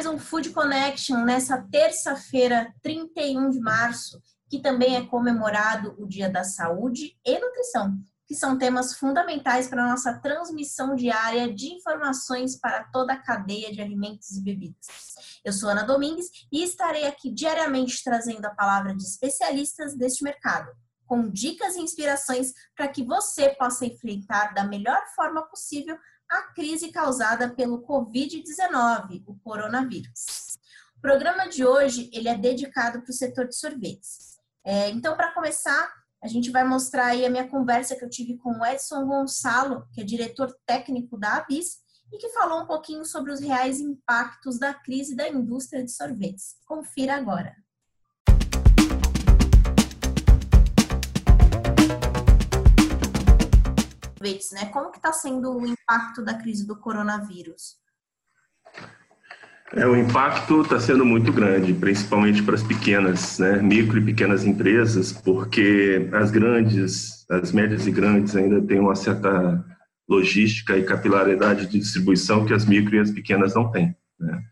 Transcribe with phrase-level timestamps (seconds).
[0.00, 4.18] mais um Food Connection nessa terça-feira, 31 de março,
[4.48, 9.84] que também é comemorado o Dia da Saúde e Nutrição, que são temas fundamentais para
[9.84, 14.86] a nossa transmissão diária de informações para toda a cadeia de alimentos e bebidas.
[15.44, 20.72] Eu sou Ana Domingues e estarei aqui diariamente trazendo a palavra de especialistas deste mercado,
[21.04, 25.98] com dicas e inspirações para que você possa enfrentar da melhor forma possível
[26.30, 30.58] a crise causada pelo Covid-19, o coronavírus.
[30.96, 34.38] O programa de hoje ele é dedicado para o setor de sorvetes.
[34.64, 38.36] É, então, para começar, a gente vai mostrar aí a minha conversa que eu tive
[38.36, 41.78] com o Edson Gonçalo, que é diretor técnico da ABIS,
[42.12, 46.56] e que falou um pouquinho sobre os reais impactos da crise da indústria de sorvetes.
[46.66, 47.56] Confira agora.
[54.20, 54.66] Sorvetes, né?
[54.66, 57.80] Como que está sendo o impacto da crise do coronavírus?
[59.72, 64.44] É, o impacto está sendo muito grande, principalmente para as pequenas, né, micro e pequenas
[64.44, 69.64] empresas, porque as grandes, as médias e grandes ainda têm uma certa
[70.08, 73.94] logística e capilaridade de distribuição que as micro e as pequenas não têm.
[74.18, 74.42] Né?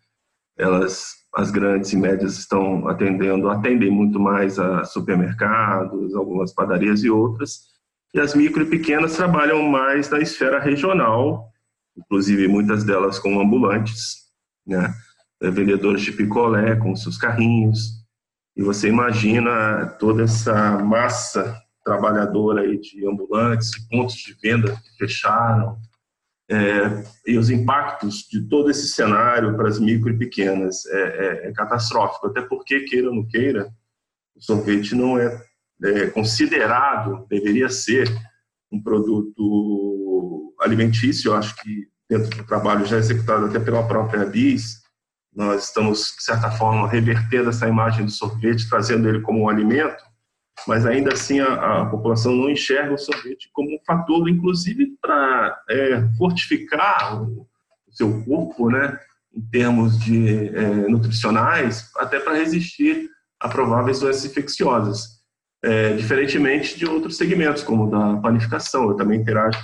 [0.57, 7.11] Elas, as grandes e médias estão atendendo, atendem muito mais a supermercados, algumas padarias e
[7.11, 7.78] outras,
[8.15, 11.51] e as micro e pequenas trabalham mais na esfera regional,
[11.97, 14.29] inclusive muitas delas com ambulantes,
[14.67, 14.95] né?
[15.41, 18.05] É, vendedores de picolé com seus carrinhos.
[18.57, 25.79] E você imagina toda essa massa trabalhadora aí de ambulantes, pontos de venda que fecharam,
[26.51, 31.49] é, e os impactos de todo esse cenário para as micro e pequenas é, é,
[31.49, 33.71] é catastrófico, até porque, queira ou não queira,
[34.35, 35.45] o sorvete não é
[35.85, 38.09] é, considerado, deveria ser
[38.71, 44.83] um produto alimentício, eu acho que dentro do trabalho já executado até pela própria BIS,
[45.35, 50.03] nós estamos, de certa forma, revertendo essa imagem do sorvete, trazendo ele como um alimento,
[50.67, 55.63] mas ainda assim a, a população não enxerga o sorvete como um fator, inclusive, para
[55.71, 57.47] é, fortificar o,
[57.87, 58.99] o, seu corpo, né,
[59.33, 63.09] em termos de é, nutricionais, até para resistir
[63.39, 65.18] a prováveis doenças infecciosas
[65.63, 68.91] é, diferentemente de outros segmentos, como da panificação.
[68.91, 69.59] Eu também interajo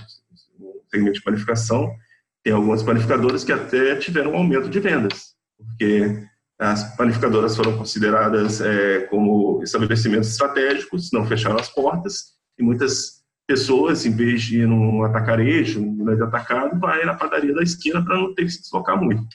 [0.59, 1.94] no segmento de panificação.
[2.43, 6.25] Tem algumas panificadoras que até tiveram um aumento de vendas, porque
[6.59, 14.06] as panificadoras foram consideradas é, como estabelecimentos estratégicos, não fecharam as portas, e muitas pessoas,
[14.06, 18.34] em vez de ir num atacarejo, grande atacado, vai na padaria da esquina para não
[18.34, 19.26] ter que se deslocar muito.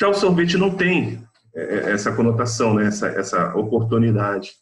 [0.00, 1.22] Já o sorvete não tem
[1.54, 4.52] é, essa conotação, né, essa, essa oportunidade.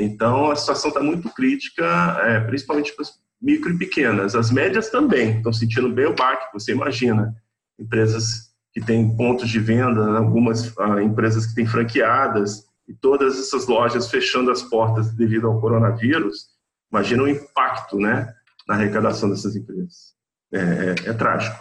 [0.00, 1.84] Então, a situação está muito crítica,
[2.22, 4.34] é, principalmente para as micro e pequenas.
[4.34, 7.34] As médias também estão sentindo bem o baque, você imagina.
[7.78, 13.66] Empresas que têm pontos de venda, algumas ah, empresas que têm franqueadas, e todas essas
[13.66, 16.48] lojas fechando as portas devido ao coronavírus,
[16.90, 18.34] imagina o impacto né,
[18.66, 20.14] na arrecadação dessas empresas.
[20.52, 21.58] É, é, é trágico.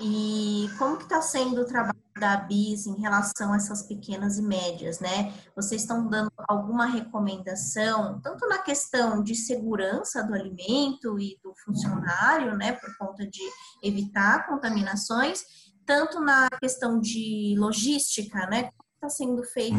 [0.00, 4.42] E como que está sendo o trabalho da BIS em relação a essas pequenas e
[4.42, 5.32] médias, né?
[5.54, 12.56] Vocês estão dando alguma recomendação, tanto na questão de segurança do alimento e do funcionário,
[12.56, 13.42] né, por conta de
[13.82, 15.42] evitar contaminações,
[15.84, 18.64] tanto na questão de logística, né?
[18.64, 19.78] Como está sendo feita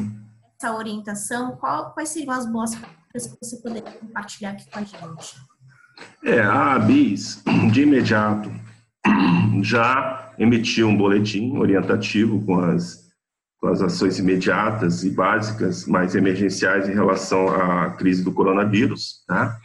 [0.60, 1.56] essa orientação?
[1.58, 5.36] Qual, quais seriam as boas práticas que você poderia compartilhar aqui com a gente?
[6.24, 7.42] É, a BIS,
[7.72, 8.52] de imediato,
[9.64, 13.06] já emitiu um boletim orientativo com as,
[13.58, 19.58] com as ações imediatas e básicas, mais emergenciais em relação à crise do coronavírus, tá?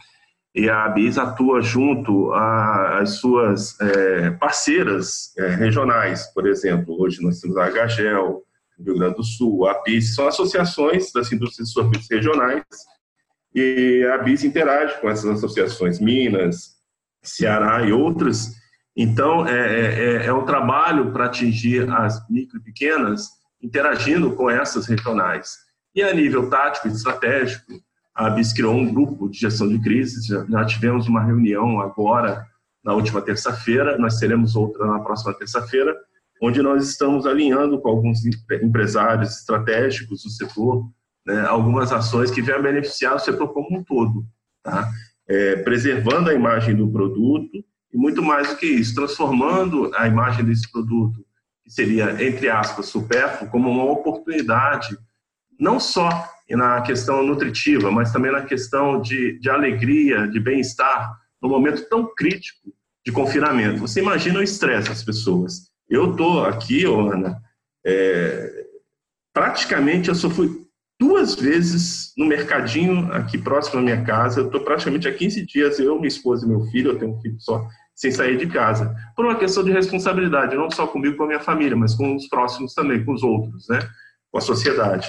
[0.53, 7.39] E a ABIS atua junto às suas é, parceiras é, regionais, por exemplo, hoje nós
[7.39, 8.43] temos a HGEL,
[8.77, 12.65] Rio Grande do Sul, a ABIS, são associações das indústrias de sorvetes regionais,
[13.55, 16.75] e a ABIS interage com essas associações, Minas,
[17.23, 18.60] Ceará e outras,
[18.95, 23.29] então, é, é, é, é um trabalho para atingir as micro e pequenas,
[23.61, 25.57] interagindo com essas regionais.
[25.95, 27.71] E a nível tático e estratégico,
[28.13, 32.45] a BIS criou um grupo de gestão de crises, já, já tivemos uma reunião agora,
[32.83, 35.95] na última terça-feira, nós teremos outra na próxima terça-feira,
[36.41, 40.89] onde nós estamos alinhando com alguns empresários estratégicos do setor,
[41.25, 44.25] né, algumas ações que venham beneficiar o setor como um todo,
[44.63, 44.89] tá?
[45.27, 50.45] é, preservando a imagem do produto, e muito mais do que isso, transformando a imagem
[50.45, 51.25] desse produto,
[51.63, 54.97] que seria, entre aspas, supérfluo, como uma oportunidade,
[55.59, 56.09] não só
[56.49, 62.13] na questão nutritiva, mas também na questão de, de alegria, de bem-estar, num momento tão
[62.13, 62.73] crítico
[63.05, 63.79] de confinamento.
[63.79, 65.71] Você imagina o estresse das pessoas.
[65.89, 67.41] Eu tô aqui, Ana,
[67.85, 68.65] é,
[69.33, 70.61] praticamente eu só fui
[70.99, 74.41] duas vezes no mercadinho aqui próximo da minha casa.
[74.41, 77.21] Eu estou praticamente há 15 dias, eu, minha esposa e meu filho, eu tenho um
[77.21, 77.67] filho só,
[78.01, 78.95] sem sair de casa.
[79.15, 82.27] Por uma questão de responsabilidade, não só comigo, com a minha família, mas com os
[82.27, 83.77] próximos também, com os outros, né?
[84.31, 85.07] com a sociedade.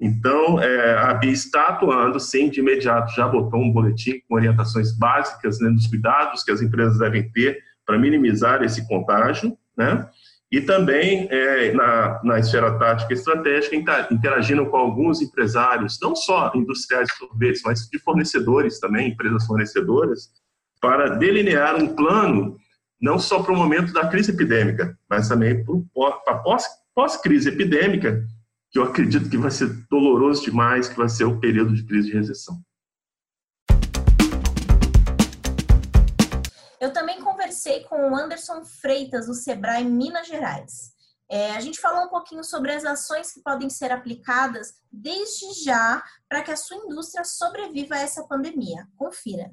[0.00, 4.96] Então, é, a BIA está atuando, sim, de imediato já botou um boletim com orientações
[4.96, 10.08] básicas né, dos cuidados que as empresas devem ter para minimizar esse contágio, né?
[10.52, 13.74] e também é, na, na esfera tática estratégica,
[14.12, 20.30] interagindo com alguns empresários, não só industriais de sorvetes, mas de fornecedores também, empresas fornecedoras,
[20.80, 22.56] para delinear um plano
[23.00, 25.64] não só para o momento da crise epidêmica, mas também
[26.24, 26.38] para
[26.94, 28.26] pós-crise epidêmica,
[28.70, 32.08] que eu acredito que vai ser doloroso demais, que vai ser o período de crise
[32.08, 32.60] de recessão.
[36.80, 40.92] Eu também conversei com o Anderson Freitas, do Sebrae Minas Gerais.
[41.30, 46.02] É, a gente falou um pouquinho sobre as ações que podem ser aplicadas desde já
[46.28, 48.86] para que a sua indústria sobreviva a essa pandemia.
[48.96, 49.50] Confira.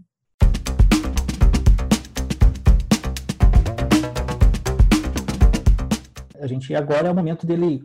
[6.46, 7.84] A gente agora é o momento dele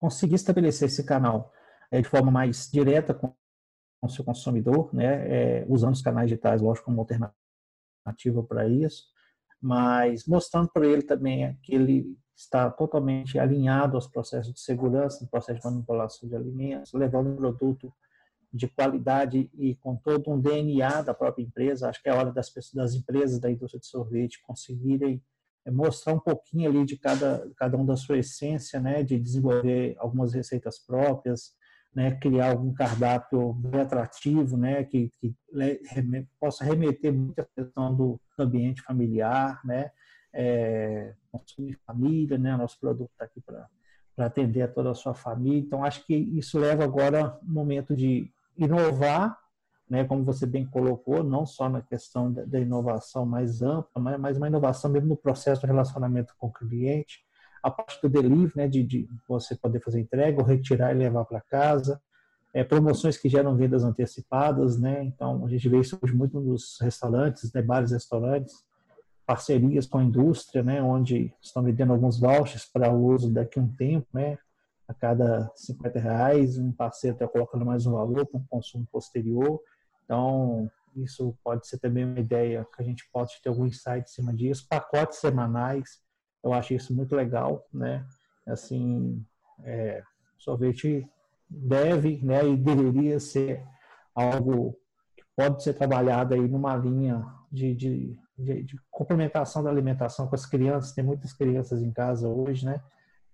[0.00, 1.52] conseguir estabelecer esse canal
[1.90, 3.34] é, de forma mais direta com
[4.00, 9.06] o seu consumidor, né, é, usando os canais digitais, lógico, como alternativa para isso,
[9.60, 15.28] mas mostrando para ele também que ele está totalmente alinhado aos processos de segurança, no
[15.28, 17.92] processo de manipulação de alimentos, levando um produto
[18.52, 21.88] de qualidade e com todo um DNA da própria empresa.
[21.88, 25.20] Acho que é hora das, pessoas, das empresas da indústria de sorvete conseguirem
[25.70, 30.32] mostrar um pouquinho ali de cada, cada um da sua essência, né, de desenvolver algumas
[30.32, 31.52] receitas próprias,
[31.94, 35.34] né, criar algum cardápio bem atrativo, né, que, que
[36.38, 39.90] possa remeter muito à questão do ambiente familiar, né,
[40.32, 43.68] é, consumir família, né, nosso produto está aqui para
[44.18, 45.58] atender a toda a sua família.
[45.58, 49.38] Então, acho que isso leva agora um momento de inovar,
[49.88, 54.48] né, como você bem colocou, não só na questão da, inovação mais ampla, mas, uma
[54.48, 57.20] inovação mesmo no processo de relacionamento com o cliente,
[57.62, 61.24] a parte do delivery, né, de, de você poder fazer entrega ou retirar e levar
[61.24, 62.00] para casa,
[62.52, 66.78] é, promoções que geram vendas antecipadas, né, então a gente vê isso hoje muito nos
[66.80, 68.64] restaurantes, né, bares, restaurantes,
[69.26, 73.62] parcerias com a indústria, né, onde estão vendendo alguns vouchers para o uso daqui a
[73.62, 74.38] um tempo, né,
[74.86, 79.60] a cada 50 reais, um parceiro está colocando mais um valor para um consumo posterior,
[80.08, 84.12] então isso pode ser também uma ideia que a gente pode ter algum insight em
[84.12, 86.00] cima disso, pacotes semanais,
[86.42, 88.06] eu acho isso muito legal, né?
[88.46, 89.22] Assim,
[89.62, 90.02] é,
[90.38, 91.06] sorvete
[91.48, 93.62] deve, né, e deveria ser
[94.14, 94.78] algo
[95.14, 100.34] que pode ser trabalhado aí numa linha de, de, de, de complementação da alimentação com
[100.34, 100.92] as crianças.
[100.92, 102.82] Tem muitas crianças em casa hoje, né?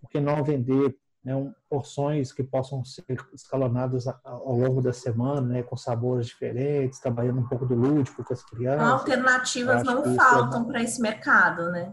[0.01, 5.41] Por que não vender né, um, porções que possam ser escalonadas ao longo da semana,
[5.41, 8.87] né, com sabores diferentes, trabalhando um pouco do lúdico com as crianças.
[8.87, 11.93] Alternativas não é faltam para esse mercado, né?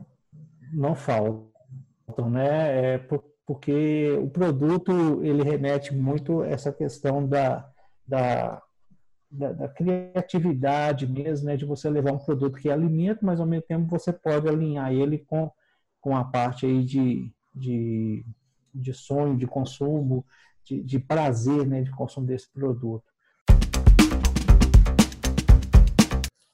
[0.74, 2.94] não faltam, né?
[2.96, 2.98] É
[3.46, 7.70] porque o produto ele remete muito a essa questão da,
[8.08, 8.62] da,
[9.30, 11.58] da, da, criatividade mesmo, né?
[11.58, 14.94] De você levar um produto que é alimento, mas ao mesmo tempo você pode alinhar
[14.94, 15.52] ele com,
[16.00, 18.26] com a parte aí de, de,
[18.74, 20.26] de sonho, de consumo,
[20.64, 21.82] de, de prazer, né?
[21.82, 23.06] De consumo desse produto.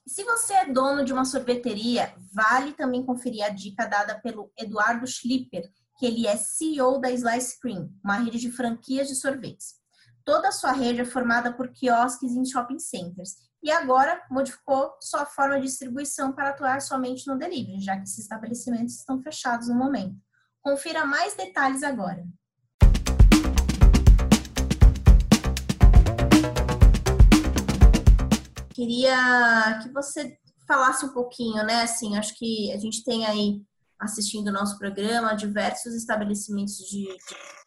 [0.06, 5.06] Se você é dono de uma sorveteria, vale também conferir a dica dada pelo Eduardo
[5.06, 9.74] Schlipper, que ele é CEO da Slice Cream, uma rede de franquias de sorvetes.
[10.24, 15.24] Toda a sua rede é formada por quiosques em shopping centers e agora modificou sua
[15.24, 19.74] forma de distribuição para atuar somente no delivery, já que esses estabelecimentos estão fechados no
[19.74, 20.16] momento.
[20.68, 22.22] Confira mais detalhes agora.
[28.74, 31.82] queria que você falasse um pouquinho, né?
[31.82, 33.62] Assim, acho que a gente tem aí
[33.98, 37.06] assistindo o nosso programa diversos estabelecimentos de,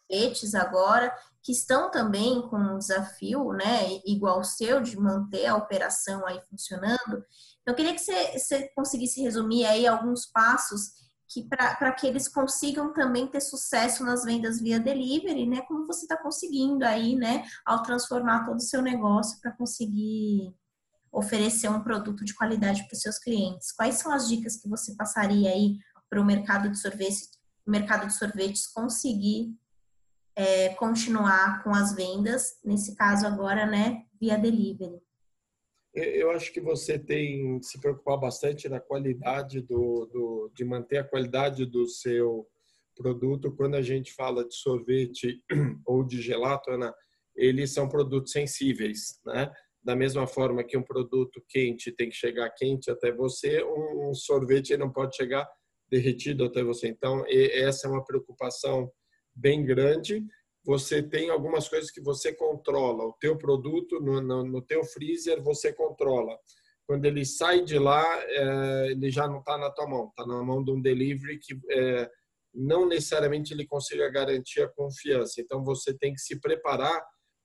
[0.08, 5.56] de agora que estão também com um desafio, né, igual o seu de manter a
[5.56, 7.24] operação aí funcionando.
[7.66, 12.92] Eu queria que você, você conseguisse resumir aí alguns passos que para que eles consigam
[12.92, 15.62] também ter sucesso nas vendas via delivery, né?
[15.62, 17.44] Como você está conseguindo aí, né?
[17.64, 20.54] Ao transformar todo o seu negócio para conseguir
[21.10, 23.72] oferecer um produto de qualidade para os seus clientes.
[23.72, 27.30] Quais são as dicas que você passaria aí para o mercado de sorvetes,
[27.66, 29.54] mercado de sorvetes conseguir
[30.36, 35.00] é, continuar com as vendas, nesse caso agora, né, via delivery?
[35.94, 40.98] Eu acho que você tem que se preocupar bastante na qualidade do, do, de manter
[40.98, 42.46] a qualidade do seu
[42.96, 43.54] produto.
[43.54, 45.42] Quando a gente fala de sorvete
[45.86, 46.94] ou de gelato, Ana,
[47.36, 49.52] eles são produtos sensíveis, né?
[49.84, 54.76] Da mesma forma que um produto quente tem que chegar quente até você, um sorvete
[54.76, 55.46] não pode chegar
[55.90, 56.88] derretido até você.
[56.88, 58.90] Então, essa é uma preocupação
[59.34, 60.24] bem grande
[60.64, 63.04] você tem algumas coisas que você controla.
[63.04, 66.38] O teu produto no, no, no teu freezer você controla.
[66.86, 70.42] Quando ele sai de lá, é, ele já não está na tua mão, está na
[70.42, 72.10] mão de um delivery que é,
[72.54, 75.40] não necessariamente ele consiga garantir a confiança.
[75.40, 77.02] Então você tem que se preparar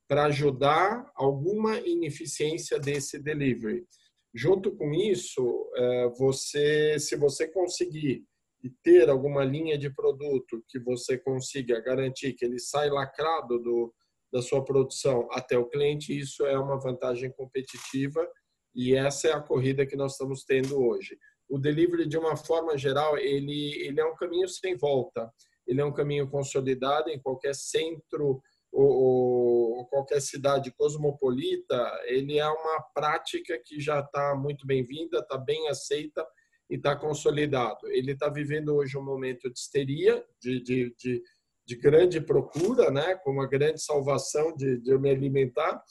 [0.08, 3.86] para ajudar alguma ineficiência desse delivery.
[4.34, 8.24] Junto com isso, é, você, se você conseguir
[8.64, 13.94] e ter alguma linha de produto que você consiga garantir que ele sai lacrado do,
[14.32, 18.28] da sua produção até o cliente, isso é uma vantagem competitiva
[18.76, 21.18] e essa é a corrida que nós estamos tendo hoje.
[21.50, 25.32] O delivery, de uma forma geral, ele, ele é um caminho sem volta.
[25.66, 32.02] Ele é um caminho consolidado em qualquer centro ou, ou qualquer cidade cosmopolita.
[32.06, 36.26] Ele é uma prática que já está muito bem-vinda, está bem aceita
[36.70, 37.88] e está consolidado.
[37.88, 41.24] Ele está vivendo hoje um momento de histeria, de, de, de,
[41.66, 45.82] de, grande procura, né, com uma grande salvação de, de me alimentar,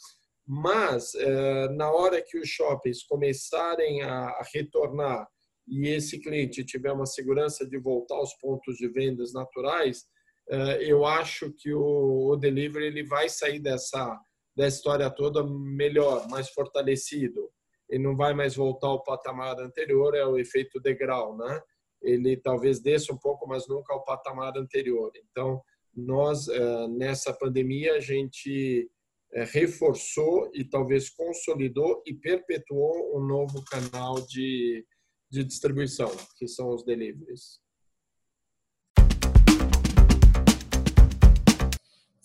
[0.47, 5.27] mas é, na hora que os shoppings começarem a, retornar
[5.67, 10.05] e esse cliente tiver uma segurança de voltar aos pontos de vendas naturais,
[10.49, 14.21] é, eu acho que o, o delivery ele vai sair dessa,
[14.55, 17.51] dessa história toda melhor, mais fortalecido
[17.89, 21.61] ele não vai mais voltar ao patamar anterior, é o efeito degrau, né?
[22.03, 25.11] Ele talvez desça um pouco, mas nunca ao patamar anterior.
[25.31, 25.63] Então,
[25.95, 28.91] nós, eh, nessa pandemia, a gente
[29.33, 34.85] eh, reforçou e talvez consolidou e perpetuou um novo canal de,
[35.31, 37.61] de distribuição, que são os deliveries.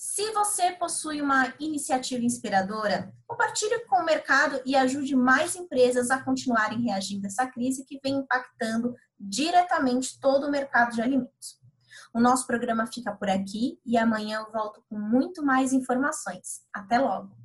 [0.03, 6.19] Se você possui uma iniciativa inspiradora, compartilhe com o mercado e ajude mais empresas a
[6.19, 11.59] continuarem reagindo a essa crise que vem impactando diretamente todo o mercado de alimentos.
[12.11, 16.63] O nosso programa fica por aqui e amanhã eu volto com muito mais informações.
[16.73, 17.40] Até logo!